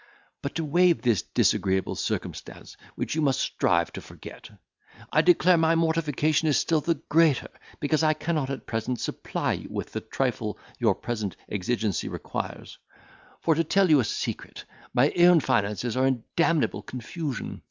[0.41, 4.49] But to waive this disagreeable circumstance, which you must strive to forget;
[5.13, 9.67] I declare my mortification is still the greater, because I cannot at present supply you
[9.69, 12.79] with the trifle your present exigency requires;
[13.41, 17.59] for, to tell you a secret, my own finances are in damnable confusion.